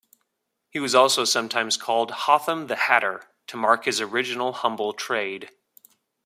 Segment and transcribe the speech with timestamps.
[0.71, 5.51] He was also sometimes called Hotham the Hatter, to mark his original humble trade.